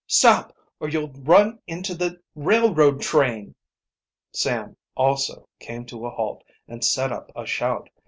Stop, 0.07 0.55
or 0.79 0.89
you'll 0.89 1.09
run 1.11 1.59
into 1.67 1.93
the 1.93 2.19
railroad 2.33 3.01
train!" 3.03 3.53
Sam 4.31 4.75
also 4.97 5.47
came 5.59 5.85
to 5.85 6.07
a 6.07 6.09
halt 6.09 6.43
and 6.67 6.83
set 6.83 7.11
up 7.11 7.31
a 7.35 7.45
shout. 7.45 7.87